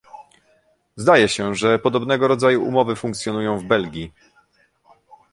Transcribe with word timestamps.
Zdaje 0.95 1.27
się, 1.29 1.55
że 1.55 1.79
podobnego 1.79 2.27
rodzaju 2.27 2.63
umowy 2.63 2.95
funkcjonują 2.95 3.57
w 3.57 3.63
Belgii 3.63 4.13